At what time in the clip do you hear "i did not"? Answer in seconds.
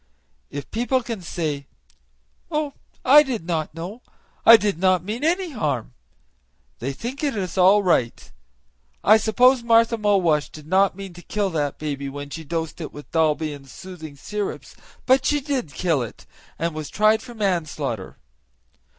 3.05-3.75, 4.47-5.03